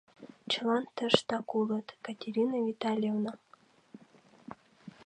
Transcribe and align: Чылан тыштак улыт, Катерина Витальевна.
Чылан 0.51 0.83
тыштак 0.95 1.47
улыт, 1.59 1.87
Катерина 2.05 2.57
Витальевна. 2.65 3.33